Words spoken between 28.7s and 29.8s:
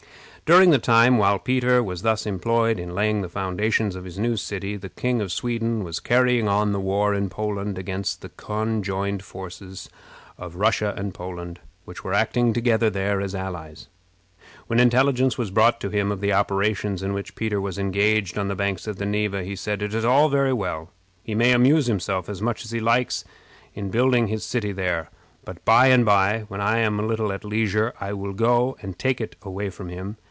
and take it away